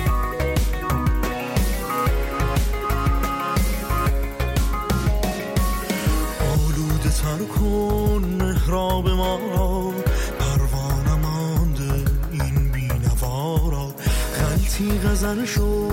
[7.34, 9.92] تر کن محراب ما را.
[10.38, 13.94] پروانه مانده این بینوارا
[14.40, 15.88] غلطی غزل شو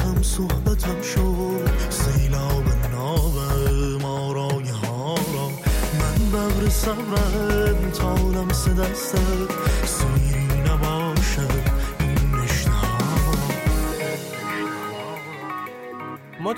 [0.00, 1.58] هم صحبتم شو.
[1.90, 3.34] سیلاب ناب
[4.02, 5.48] ما را ها را.
[5.98, 9.50] من ببر صبرم تا لمس دستت.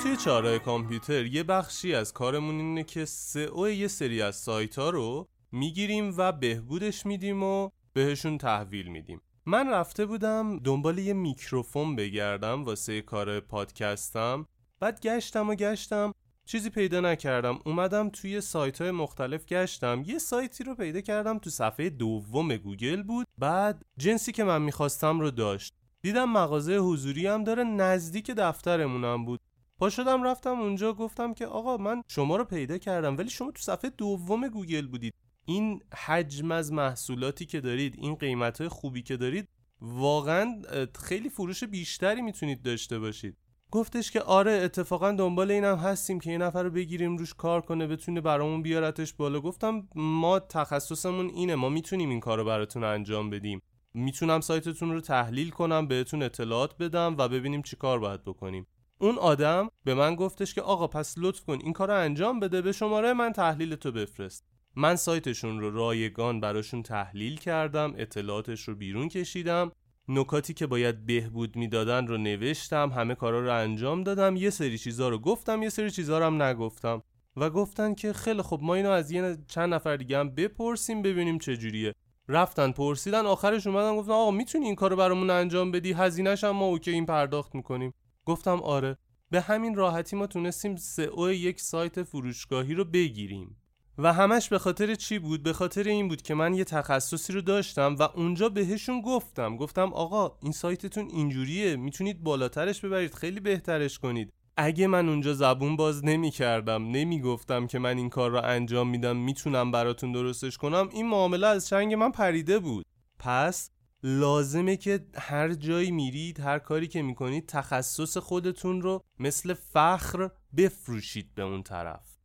[0.02, 4.90] توی چهارراه کامپیوتر یه بخشی از کارمون اینه که سئو یه سری از سایت ها
[4.90, 9.20] رو می‌گیریم و بهبودش میدیم و بهشون تحویل میدیم.
[9.46, 14.46] من رفته بودم دنبال یه میکروفون بگردم واسه کار پادکستم
[14.80, 16.12] بعد گشتم و گشتم
[16.44, 17.58] چیزی پیدا نکردم.
[17.66, 20.02] اومدم توی سایت های مختلف گشتم.
[20.06, 23.26] یه سایتی رو پیدا کردم تو صفحه دوم گوگل بود.
[23.38, 25.74] بعد جنسی که من می‌خواستم رو داشت.
[26.02, 29.40] دیدم مغازه حضوری هم داره نزدیک دفترمونم بود.
[29.78, 33.62] پا شدم رفتم اونجا گفتم که آقا من شما رو پیدا کردم ولی شما تو
[33.62, 35.14] صفحه دوم گوگل بودید.
[35.44, 39.48] این حجم از محصولاتی که دارید این قیمت خوبی که دارید
[39.80, 40.62] واقعا
[41.02, 43.36] خیلی فروش بیشتری می‌تونید داشته باشید.
[43.70, 47.86] گفتش که آره اتفاقا دنبال اینم هستیم که یه نفر رو بگیریم روش کار کنه
[47.86, 49.40] بتونه برامون بیارتش بالا.
[49.40, 53.62] گفتم ما تخصصمون اینه ما می‌تونیم این کار رو براتون انجام بدیم.
[53.94, 58.66] می‌تونم سایتتون رو تحلیل کنم بهتون اطلاعات بدم و ببینیم چی کار باید بکنیم.
[58.98, 62.62] اون آدم به من گفتش که آقا پس لطف کن این کار رو انجام بده
[62.62, 64.44] به شماره من تحلیل تو بفرست.
[64.76, 69.72] من سایتشون رو رایگان براشون تحلیل کردم اطلاعاتش رو بیرون کشیدم.
[70.08, 74.36] نکاتی که باید بهبود می‌دادن رو نوشتم همه کارا رو انجام دادم.
[74.36, 77.02] یه سری چیزا رو گفتم یه سری چیزا رو هم نگفتم.
[77.36, 81.38] و گفتن که خیلی خب ما اینو از یه چند نفر دیگه هم بپرسیم ببینیم
[81.38, 81.94] چه جوریه.
[82.28, 86.64] رفتن پرسیدن آخرش اومدن گفتن آقا می‌تونی این کارو برامون انجام بدی؟ هزینهش هم ما
[86.64, 87.94] اوکی این پرداخت می‌کنیم.
[88.26, 88.96] گفتم آره
[89.30, 93.56] به همین راحتی ما تونستیم سئو یک سایت فروشگاهی رو بگیریم.
[93.98, 97.40] و همش به خاطر چی بود؟ به خاطر این بود که من یه تخصصی رو
[97.40, 99.56] داشتم و اونجا بهشون گفتم.
[99.56, 104.32] گفتم آقا این سایتتون اینجوریه می‌تونید بالاترش ببرید خیلی بهترش کنید.
[104.56, 108.88] اگه من اونجا زبون باز نمی کردم نمی گفتم که من این کار رو انجام
[108.88, 112.86] میدم می‌تونم براتون درستش کنم این معامله از چنگ من پریده بود.
[113.18, 113.70] پس
[114.08, 121.34] لازمه که هر جایی میرید هر کاری که می‌کنید تخصص خودتون رو مثل فخر بفروشید
[121.34, 122.16] به اون طرف.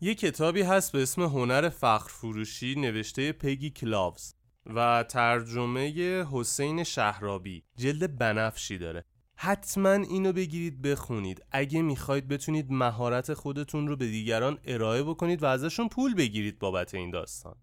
[0.00, 4.34] یه کتابی هست به اسم هنر فخر فروشی نوشته پگی کلاوز
[4.66, 7.64] و ترجمه حسین شهرابی.
[7.76, 9.04] جلد بنفشی داره.
[9.36, 11.42] حتما اینو بگیرید بخونید.
[11.50, 16.94] اگه می‌خواید بتونید مهارت خودتون رو به دیگران ارائه بکنید و ازشون پول بگیرید بابت
[16.94, 17.56] این داستان.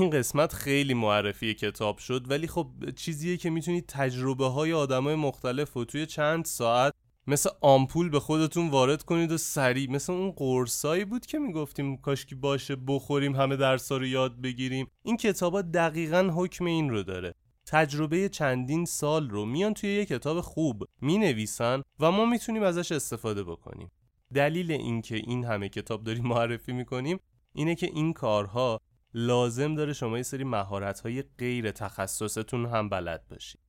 [0.00, 5.76] این قسمت خیلی معرفی کتاب شد ولی خب چیزیه که می‌تونید تجربه های آدمای مختلف
[5.76, 6.94] و توی چند ساعت
[7.26, 12.34] مثل آمپول به خودتون وارد کنید و سریع مثل اون قرصایی بود که می‌گفتیم کاشکی
[12.34, 14.86] باشه بخوریم همه درسا رو یاد بگیریم.
[15.02, 17.34] این کتابا دقیقا حکم این رو داره.
[17.66, 22.92] تجربه چندین سال رو میان توی یه کتاب خوب می نویسن و ما می‌تونیم ازش
[22.92, 23.90] استفاده بکنیم.
[24.34, 27.18] دلیل اینکه این همه کتاب داریم معرفی می‌کنیم
[27.54, 28.80] اینه که این کارها
[29.14, 33.60] لازم داره شما یه سری مهارت های غیر تخصصتون هم بلد باشید.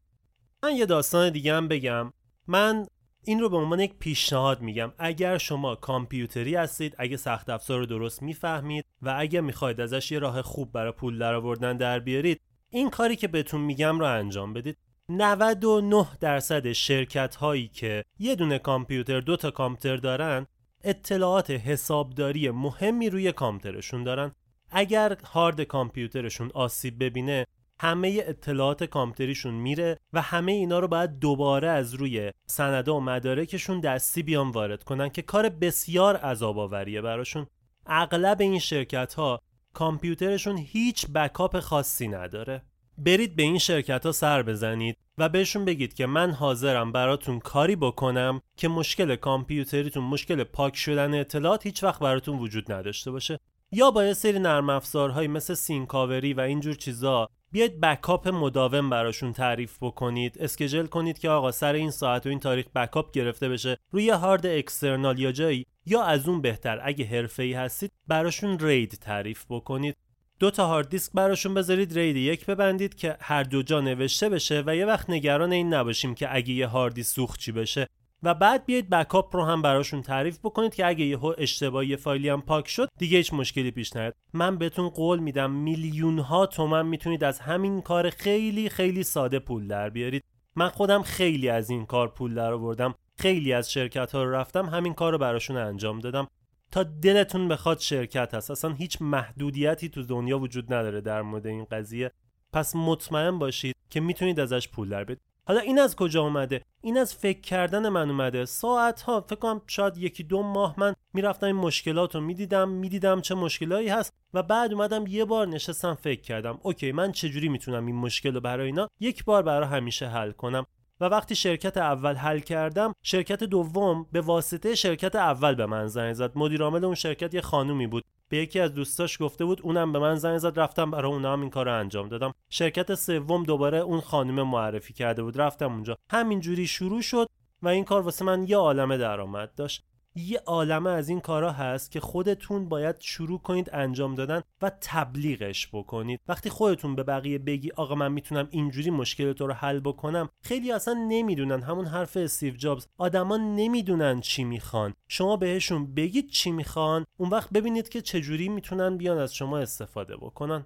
[0.64, 2.14] من یه داستان دیگه هم بگم.
[2.48, 2.86] من
[3.24, 4.94] این رو به عنوان یک پیشنهاد میگم.
[4.98, 10.20] اگر شما کامپیوتری هستید اگه سخت افزار رو درست می‌فهمید و اگه می‌خواید ازش یه
[10.20, 14.78] راه خوب برای پول درآوردن در بیارید این کاری که بهتون میگم رو انجام بدید.
[15.10, 20.48] 99 درصد شرکت هایی که یه دونه کامپیوتر دو تا کامپیوتر دارن
[20.84, 24.32] اطلاعات حسابداری مهمی روی کامپیوترشون دارن.
[24.72, 27.46] اگر هارد کامپیوترشون آسیب ببینه
[27.80, 33.80] همه اطلاعات کامپیوتریشون میره و همه اینا رو باید دوباره از روی سنده و مدارکشون
[33.80, 37.48] دستی بیان وارد کنن که کار بسیار عذاب آوریه براشون.
[37.86, 39.42] اغلب این شرکت ها
[39.74, 42.62] کامپیوترشون هیچ بکاپ خاصی نداره.
[42.98, 47.76] برید به این شرکت ها سر بزنید و بهشون بگید که من حاضرم براتون کاری
[47.76, 53.40] بکنم که مشکل کامپیوتریتون مشکل پاک شدن اطلاعات هیچ وقت براتون وجود نداشته باشه.
[53.72, 59.34] یا با یه سری نرم افزارهایی مثل Syncovery و اینجور چیزا بیاید backup مداوم براشون
[59.34, 60.38] تعریف بکنید.
[60.40, 64.46] schedule کنید که آقا سر این ساعت و این تاریخ backup گرفته بشه روی هارد
[64.46, 66.80] external یا جایی یا از اون بهتر.
[66.84, 69.96] اگه حرفه‌ای هستید براشون RAID تعریف بکنید.
[70.40, 74.64] دو تا هارد دیسک براشون بذارید RAID یک ببندید که هر دو جا نوشته بشه
[74.66, 77.88] و یه وقت نگران این نباشیم که اگه یه هاردی سوخت چی بشه.
[78.26, 82.42] و بعد بیاید backup رو هم براشون تعریف بکنید که اگه یهو اشتباهی فایلی هم
[82.42, 84.16] پاک شد دیگه هیچ مشکلی پیش نیاد.
[84.34, 89.68] من بهتون قول میدم میلیون ها تومن می‌تونید از همین کار خیلی خیلی ساده پول
[89.68, 90.24] در بیارید.
[90.56, 92.96] من خودم خیلی از این کار پول در آوردم.
[93.18, 96.28] خیلی از شرکت ها رو رفتم همین کار رو براشون انجام دادم.
[96.72, 98.52] تا دلتون بخواد شرکت هست.
[98.52, 102.12] اصلا هیچ محدودیتی تو دنیا وجود نداره در مورد این قضیه.
[102.54, 105.22] پس مطمئن باشید که می‌تونید ازش پول در بیارید.
[105.48, 108.46] حالا این از کجا اومده؟ این از فکر کردن من اومده.
[108.46, 113.22] ساعت ها فکر کنم شاید یکی دو ماه من می‌رفتم این مشکلات رو می‌دیدم می‌دیدم
[113.22, 116.60] چه مشکلایی هست و بعد اومدم یه بار نشستم فکر کردم.
[116.62, 120.66] اوکی من چجوری می‌تونم این مشکل رو برای اینا یک بار برای همیشه حل کنم؟
[121.02, 126.14] و وقتی شرکت اول حل کردم شرکت دوم به واسطه شرکت اول به من زنگ
[126.14, 126.32] زد.
[126.36, 128.04] مدیر عامل اون شرکت یه خانومی بود.
[128.30, 131.42] به یکی از دوستاش گفته بود اونم به من زنگ زد رفتم برای اونها هم
[131.42, 132.34] این کار انجام دادم.
[132.50, 135.98] شرکت سوم دوباره اون خانم معرفی کرده بود رفتم اونجا.
[136.12, 137.28] همینجوری شروع شد
[137.62, 139.84] و این کار واسه من یه عالمه درآمد داشت.
[140.16, 145.70] یه عالمه از این کارا هست که خودتون باید شروع کنید انجام دادن و تبلیغش
[145.74, 146.20] بکنید.
[146.28, 150.72] وقتی خودتون به بقیه بگی آقا من می‌تونم اینجوری مشکل تو رو حل بکنم خیلی
[150.72, 151.62] اصلا نمی‌دونن.
[151.62, 154.94] همون حرف استیو جابز آدما نمی‌دونن چی می‌خوان.
[155.08, 160.18] شما بهشون بگید چی می‌خوان اون وقت ببینید که چجوری می‌تونن بیان از شما استفاده
[160.18, 160.66] بکنن.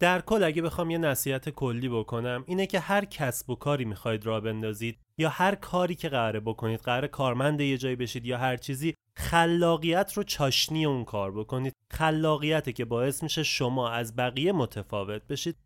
[0.00, 4.26] در کل اگه بخوام یه نصیحت کلی بکنم اینه که هر کسب و کاری می‌خواید
[4.26, 8.56] را بندازید یا هر کاری که قراره بکنید قراره کارمند یه جایی بشید یا هر
[8.56, 11.72] چیزی خلاقیت رو چاشنی اون کار بکنید.
[11.92, 15.56] خلاقیت که باعث میشه شما از بقیه متفاوت بشید.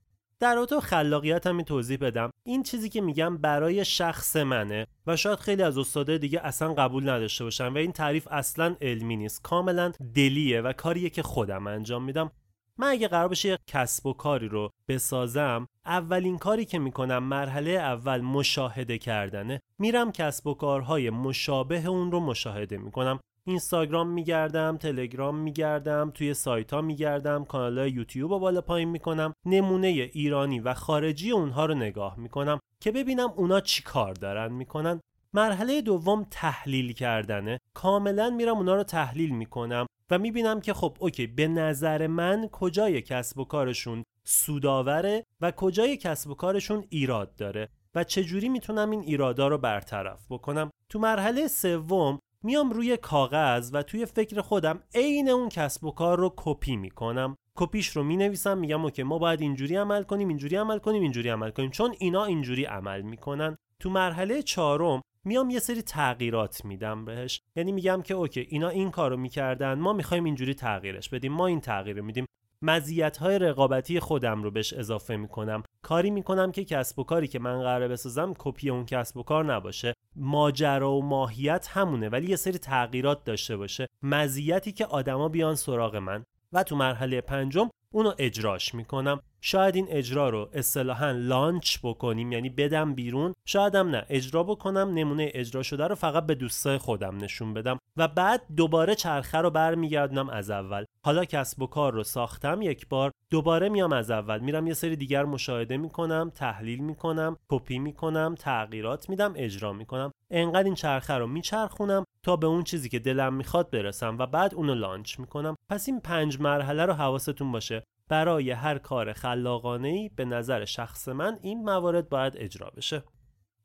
[0.41, 2.31] در رابطه خلاقیت هم توضیح بدم.
[2.47, 7.09] این چیزی که میگم برای شخص منه و شاید خیلی از استادای دیگه اصلا قبول
[7.09, 9.43] نداشته باشن و این تعریف اصلا علمی نیست.
[9.43, 12.31] کاملا دلیه و کاریه که خودم انجام میدم.
[12.79, 17.71] من اگه قرار بشه یک کسب و کاری رو بسازم اولین کاری که می‌کنم مرحله
[17.71, 19.61] اول مشاهده کردنه.
[19.79, 23.21] میرم کسب و کارهای مشابه اون رو مشاهده می‌کنم.
[23.45, 29.33] اینستاگرام میگردم تلگرام میگردم توی سایت ها میگردم کانال های یوتیوب رو بالا پایین می‌کنم
[29.47, 35.01] نمونه ایرانی و خارجی اونها رو نگاه می‌کنم که ببینم اونا چی کار دارن می‌کنن.
[35.35, 37.59] مرحله دوم تحلیل کردنه.
[37.75, 43.03] کاملا میرم اونا رو تحلیل می‌کنم و می‌بینم که خب اوکی به نظر من کجای
[43.03, 49.01] کسب و کارشون سوداوره و کجای کسب و کارشون ایراد داره و چجوری می‌تونم این
[49.01, 50.71] ایرادا رو برطرف بکنم.
[50.89, 56.19] تو مرحله سوم میام روی کاغذ و توی فکر خودم عین اون کسب و کار
[56.19, 57.37] رو کپی می‌کنم.
[57.55, 61.29] کپیش رو می نویسم میگم OK ما باید اینجوری عمل کنیم اینجوری عمل کنیم اینجوری
[61.29, 63.57] عمل کنیم چون اینا اینجوری عمل می‌کنن.
[63.81, 67.41] تو مرحله چهارم میام یه سری تغییرات میدم بهش.
[67.57, 71.61] یعنی میگم که OK اینا این کارو می‌کردن ما می‌خوایم اینجوری تغییرش بدیم ما این
[71.61, 72.27] تغییر میدیم.
[72.63, 75.63] مزیت های رقابتی خودم رو بهش اضافه می‌کنم.
[75.83, 79.45] کاری می‌کنم که کسب و کاری که من قراره بسازم کپی اون کسب و کار
[79.55, 79.95] نباشه.
[80.17, 83.87] ماجرا و ماهیت همونه ولی یه سری تغییرات داشته باشه.
[84.03, 86.25] مزیتی که آدما بیان سراغ من.
[86.53, 89.21] و تو مرحله پنجم اونو اجراش می‌کنم.
[89.41, 93.35] شاید این اجرا رو اصطلاحا لانچ بکنیم یعنی بدم بیرون.
[93.45, 98.09] شایدم نه اجرا بکنم نمونه اجرا شده رو فقط به دوستای خودم نشون بدم و
[98.09, 100.85] بعد دوباره چرخه رو برمیگردونم از اول.
[101.05, 104.39] حالا کسب و کار رو ساختم یک بار دوباره میام از اول.
[104.39, 110.13] میرم یه سری دیگر مشاهده می‌کنم تحلیل می‌کنم کپی می‌کنم تغییرات میدم اجرا می‌کنم.
[110.31, 114.55] انقدر این چرخه رو میچرخونم تا به اون چیزی که دلم می‌خواد برسم و بعد
[114.55, 115.57] اونو لانچ می‌کنم.
[115.69, 117.83] پس این پنج مرحله رو حواستون باشه.
[118.09, 123.03] برای هر کار خلاقانه ای به نظر شخص من این موارد باید اجرا بشه.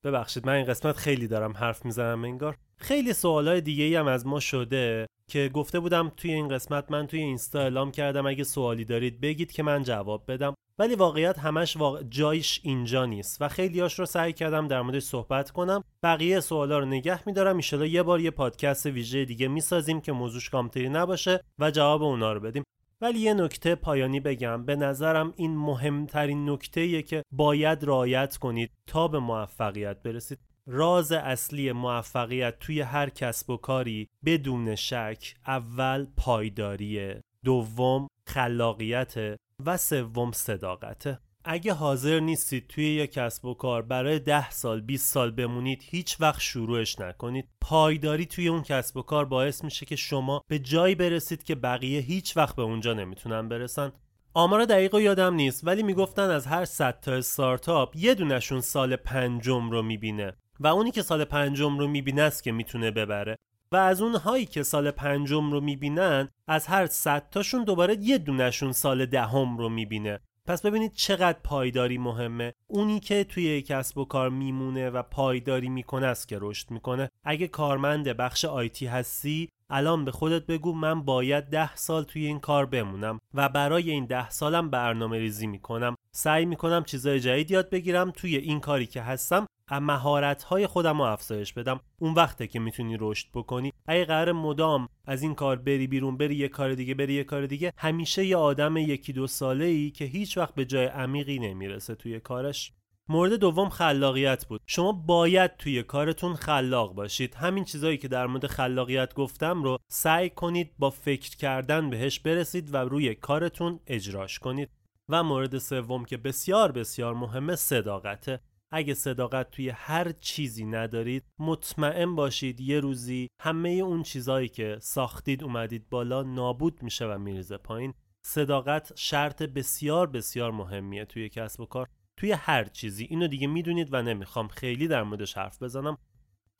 [0.04, 2.58] ببخشید من این قسمت خیلی دارم حرف می‌زنم انگار.
[2.78, 7.20] خیلی سوالای دیگه هم از ما شده که گفته بودم توی این قسمت من توی
[7.20, 8.26] اینستا اعلام کردم.
[8.26, 10.54] اگه سوالی دارید بگید که من جواب بدم.
[10.80, 12.04] ولی واقعیت همش واقع...
[12.10, 13.42] جایش اینجا نیست.
[13.42, 15.84] و خیلیاش رو سعی کردم در موردش صحبت کنم.
[16.04, 17.60] بقیه سوالا رو نگه میدارم.
[17.74, 22.34] ان یه بار یه پادکست ویژه دیگه می‌سازیم که موضوعش کامتری نباشه و جواب اونا
[22.34, 22.64] رو بدیم.
[23.02, 24.66] ولی یه نکته پایانی بگم.
[24.66, 30.40] به نظرم این مهمترین نکته که باید رعایت کنید تا به موفقیت برسید.
[30.68, 37.22] راز اصلی موفقیت توی هر کسب و کاری بدون شک اول پایداریه.
[37.46, 39.38] دوم خلاقیت.
[39.66, 41.20] و سوم صداقته.
[41.46, 46.22] اگه حاضر نیستید توی یک کسب و کار برای ده سال 20 سال بمونید هیچ
[46.22, 47.48] وقت شروعش نکنید.
[47.62, 52.00] پایداری توی اون کسب و کار باعث میشه که شما به جایی برسید که بقیه
[52.00, 53.92] هیچ وقت به اونجا نمی‌تونن برسن.
[54.34, 58.96] آمارا دقیق و یادم نیست ولی می‌گفتن از هر 100 تا استارتاپ یه دونشون سال
[58.96, 60.34] پنجم رو می‌بینه.
[60.60, 63.36] و اونی که سال پنجم رو می‌بینه است که می‌تونه ببره.
[63.72, 68.72] و از اونهایی که سال پنجم رو می‌بینن از هر صد تاشون دوباره یه دونشون
[68.72, 70.20] سال دهم رو می‌بینه.
[70.46, 72.54] پس ببینید چقدر پایداری مهمه.
[72.68, 77.10] اونی که توی کسب و کار میمونه و پایداری می‌کنه است که رشد می‌کنه.
[77.24, 82.40] اگه کارمند بخش آیتی هستی الان به خودت بگو من باید ده سال توی این
[82.40, 85.96] کار بمونم و برای این ده سالم برنامه ریزی می‌کنم.
[86.12, 91.04] سعی می‌کنم چیزای جدید یاد بگیرم توی این کاری که هستم مهارت های خودم رو
[91.04, 91.80] افزایش بدم.
[92.00, 93.74] اون وقته که می‌تونی رشد بکنی.
[93.88, 97.46] اگه قرار مدام از این کار بری بیرون بری یه کار دیگه بری یه کار
[97.46, 97.74] دیگه.
[97.78, 102.20] همیشه یه آدم یکی دو ساله ای که هیچ وقت به جای عمیقی نمی‌رسه توی
[102.20, 102.74] کارش.
[103.10, 104.62] مورد دوم خلاقیت بود.
[104.66, 107.36] شما باید توی کارتون خلاق باشید.
[107.36, 112.74] همین چیزهایی که در مورد خلاقیت گفتم رو سعی کنید با فکر کردن بهش برسید
[112.74, 114.70] و روی کارتون اجراش کنید.
[115.10, 118.40] و مورد سوم که بسیار بسیار مهمه صداقته.
[118.72, 125.44] اگه صداقت توی هر چیزی ندارید مطمئن باشید یه روزی همه اون چیزایی که ساختید
[125.44, 127.94] اومدید بالا نابود میشه و میریزه پایین.
[128.26, 131.88] صداقت شرط بسیار بسیار مهمیه توی کسب و کار.
[132.18, 133.08] توی هر چیزی.
[133.10, 135.98] اینو دیگه می‌دونید و نمی‌خوام خیلی در موردش حرف بزنم.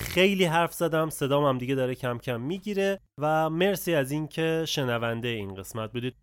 [0.02, 5.28] خیلی حرف زدم صدام هم دیگه داره کم کم می‌گیره و مرسی از اینکه شنونده
[5.28, 6.16] این قسمت بودید.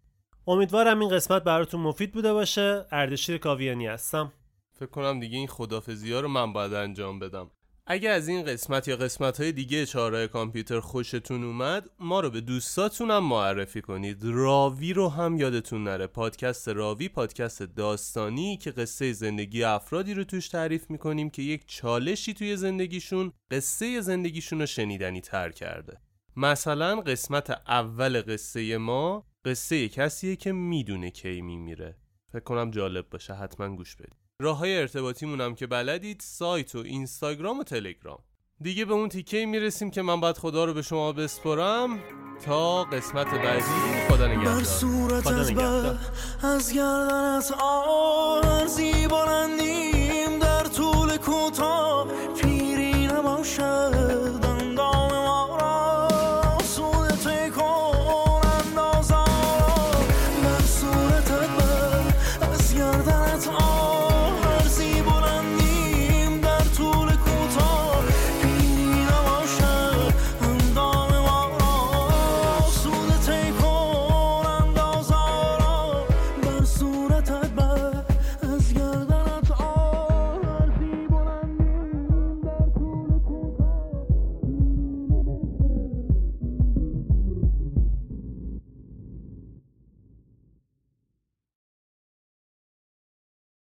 [0.47, 2.87] امیدوارم این قسمت براتون مفید بوده باشه.
[2.93, 4.32] اردشیر کاویانی هستم.
[4.75, 7.51] فکر کنم دیگه این خدافزی ها رو من باید انجام بدم.
[7.87, 12.41] اگه از این قسمت یا قسمت های دیگه چهارراه کامپیوتر خوشتون اومد ما رو به
[12.41, 14.18] دوستاتونم معرفی کنید.
[14.22, 16.07] راوی رو هم یادتون نره.
[16.07, 22.35] پادکست راوی پادکست داستانی که قصه زندگی افرادی رو توش تعریف می‌کنیم که یک چالشی
[22.35, 26.01] توی زندگیشون قصه زندگیشون رو شنیدنی تر کرده.
[26.37, 31.97] مثلا قسمت اول قصه ما قصه کسیه که می‌دونه کی میمیره.
[32.33, 33.35] فکر کنم جالب باشه.
[33.35, 34.24] حتما گوش بدید.
[34.43, 38.18] راه های ارتباطیمون هم که بلدید سایت و اینستاگرام و تلگرام.
[38.61, 41.99] دیگه به اون تیکه می‌رسیم که من باید خدا رو به شما بسپرم.
[42.45, 44.62] تا قسمت بعدی خدا نگهدار.
[44.62, 45.99] خدا از نگهدار.
[46.43, 49.74] از گردنت آرزی بلندی.